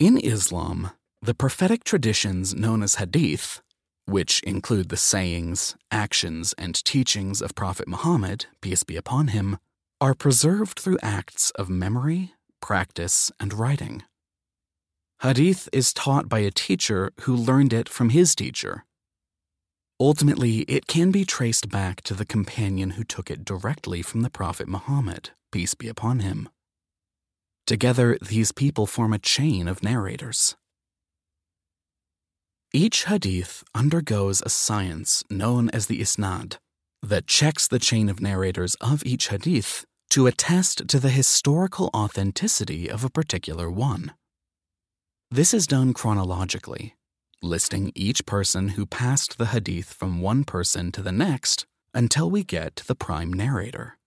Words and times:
In 0.00 0.16
Islam, 0.16 0.92
the 1.20 1.34
prophetic 1.34 1.84
traditions 1.84 2.54
known 2.54 2.82
as 2.82 2.94
hadith, 2.94 3.60
which 4.06 4.40
include 4.44 4.88
the 4.88 4.96
sayings, 4.96 5.76
actions, 5.90 6.54
and 6.56 6.82
teachings 6.86 7.42
of 7.42 7.54
Prophet 7.54 7.86
Muhammad, 7.86 8.46
peace 8.62 8.82
be 8.82 8.96
upon 8.96 9.28
him, 9.28 9.58
are 10.00 10.14
preserved 10.14 10.80
through 10.80 10.96
acts 11.02 11.50
of 11.50 11.68
memory, 11.68 12.32
practice, 12.62 13.30
and 13.38 13.52
writing. 13.52 14.02
Hadith 15.20 15.68
is 15.70 15.92
taught 15.92 16.30
by 16.30 16.38
a 16.38 16.50
teacher 16.50 17.12
who 17.24 17.36
learned 17.36 17.74
it 17.74 17.86
from 17.86 18.08
his 18.08 18.34
teacher. 18.34 18.86
Ultimately, 20.00 20.60
it 20.60 20.86
can 20.86 21.10
be 21.10 21.26
traced 21.26 21.68
back 21.68 22.00
to 22.04 22.14
the 22.14 22.24
companion 22.24 22.92
who 22.92 23.04
took 23.04 23.30
it 23.30 23.44
directly 23.44 24.00
from 24.00 24.22
the 24.22 24.30
Prophet 24.30 24.66
Muhammad, 24.66 25.32
peace 25.52 25.74
be 25.74 25.88
upon 25.88 26.20
him. 26.20 26.48
Together, 27.70 28.18
these 28.20 28.50
people 28.50 28.84
form 28.84 29.12
a 29.12 29.18
chain 29.20 29.68
of 29.68 29.80
narrators. 29.80 30.56
Each 32.72 33.04
hadith 33.04 33.62
undergoes 33.76 34.42
a 34.44 34.48
science 34.48 35.22
known 35.30 35.70
as 35.70 35.86
the 35.86 36.00
isnad 36.00 36.56
that 37.00 37.28
checks 37.28 37.68
the 37.68 37.78
chain 37.78 38.08
of 38.08 38.20
narrators 38.20 38.74
of 38.80 39.06
each 39.06 39.28
hadith 39.28 39.84
to 40.08 40.26
attest 40.26 40.88
to 40.88 40.98
the 40.98 41.10
historical 41.10 41.90
authenticity 41.94 42.90
of 42.90 43.04
a 43.04 43.08
particular 43.08 43.70
one. 43.70 44.14
This 45.30 45.54
is 45.54 45.68
done 45.68 45.94
chronologically, 45.94 46.96
listing 47.40 47.92
each 47.94 48.26
person 48.26 48.70
who 48.70 48.84
passed 48.84 49.38
the 49.38 49.52
hadith 49.54 49.92
from 49.92 50.20
one 50.20 50.42
person 50.42 50.90
to 50.90 51.02
the 51.02 51.12
next 51.12 51.66
until 51.94 52.28
we 52.28 52.42
get 52.42 52.74
to 52.74 52.84
the 52.88 52.96
prime 52.96 53.32
narrator. 53.32 53.99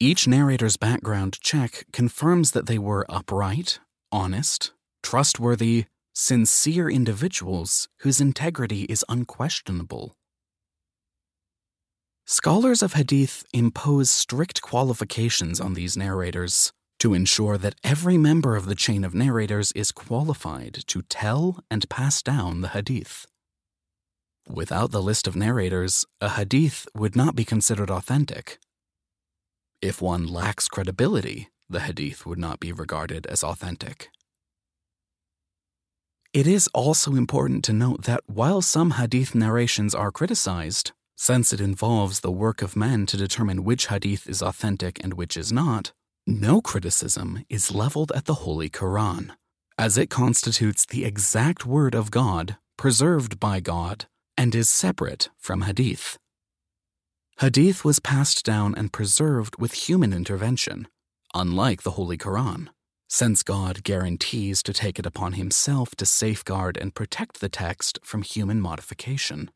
Each 0.00 0.28
narrator's 0.28 0.76
background 0.76 1.40
check 1.40 1.84
confirms 1.92 2.52
that 2.52 2.66
they 2.66 2.78
were 2.78 3.04
upright, 3.08 3.80
honest, 4.12 4.72
trustworthy, 5.02 5.86
sincere 6.14 6.88
individuals 6.88 7.88
whose 8.02 8.20
integrity 8.20 8.82
is 8.84 9.04
unquestionable. 9.08 10.14
Scholars 12.26 12.80
of 12.80 12.92
Hadith 12.92 13.44
impose 13.52 14.08
strict 14.08 14.62
qualifications 14.62 15.60
on 15.60 15.74
these 15.74 15.96
narrators 15.96 16.72
to 17.00 17.12
ensure 17.12 17.58
that 17.58 17.74
every 17.82 18.16
member 18.16 18.54
of 18.54 18.66
the 18.66 18.76
chain 18.76 19.02
of 19.02 19.16
narrators 19.16 19.72
is 19.72 19.90
qualified 19.90 20.74
to 20.86 21.02
tell 21.02 21.58
and 21.72 21.88
pass 21.88 22.22
down 22.22 22.60
the 22.60 22.68
Hadith. 22.68 23.26
Without 24.48 24.92
the 24.92 25.02
list 25.02 25.26
of 25.26 25.34
narrators, 25.34 26.06
a 26.20 26.30
Hadith 26.30 26.86
would 26.94 27.16
not 27.16 27.34
be 27.34 27.44
considered 27.44 27.90
authentic. 27.90 28.60
If 29.80 30.02
one 30.02 30.26
lacks 30.26 30.66
credibility, 30.66 31.48
the 31.70 31.80
Hadith 31.80 32.26
would 32.26 32.38
not 32.38 32.58
be 32.58 32.72
regarded 32.72 33.26
as 33.26 33.44
authentic. 33.44 34.08
It 36.32 36.46
is 36.46 36.68
also 36.74 37.14
important 37.14 37.64
to 37.64 37.72
note 37.72 38.04
that 38.04 38.20
while 38.26 38.60
some 38.60 38.92
Hadith 38.92 39.34
narrations 39.34 39.94
are 39.94 40.10
criticized, 40.10 40.92
since 41.16 41.52
it 41.52 41.60
involves 41.60 42.20
the 42.20 42.30
work 42.30 42.62
of 42.62 42.76
men 42.76 43.04
to 43.06 43.16
determine 43.16 43.64
which 43.64 43.88
hadith 43.88 44.28
is 44.28 44.40
authentic 44.40 45.02
and 45.02 45.14
which 45.14 45.36
is 45.36 45.52
not, 45.52 45.92
no 46.26 46.60
criticism 46.60 47.44
is 47.48 47.74
leveled 47.74 48.12
at 48.14 48.26
the 48.26 48.34
Holy 48.46 48.70
Quran, 48.70 49.32
as 49.76 49.98
it 49.98 50.10
constitutes 50.10 50.86
the 50.86 51.04
exact 51.04 51.66
word 51.66 51.94
of 51.94 52.12
God, 52.12 52.56
preserved 52.76 53.40
by 53.40 53.58
God, 53.58 54.06
and 54.36 54.54
is 54.54 54.68
separate 54.68 55.28
from 55.36 55.62
hadith. 55.62 56.18
Hadith 57.40 57.84
was 57.84 58.00
passed 58.00 58.44
down 58.44 58.74
and 58.74 58.92
preserved 58.92 59.60
with 59.60 59.72
human 59.72 60.12
intervention, 60.12 60.88
unlike 61.34 61.82
the 61.82 61.92
Holy 61.92 62.18
Quran, 62.18 62.66
since 63.08 63.44
God 63.44 63.84
guarantees 63.84 64.60
to 64.64 64.72
take 64.72 64.98
it 64.98 65.06
upon 65.06 65.34
himself 65.34 65.94
to 65.96 66.04
safeguard 66.04 66.76
and 66.76 66.96
protect 66.96 67.40
the 67.40 67.48
text 67.48 68.00
from 68.02 68.22
human 68.22 68.60
modification. 68.60 69.52